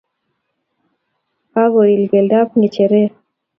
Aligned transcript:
Kakoil 1.53 2.01
keldap 2.11 2.47
ngecheret 2.59 3.13